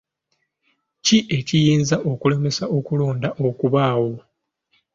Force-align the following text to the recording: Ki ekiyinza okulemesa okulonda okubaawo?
Ki 1.05 1.17
ekiyinza 1.37 1.95
okulemesa 2.11 2.65
okulonda 2.77 3.29
okubaawo? 3.47 4.13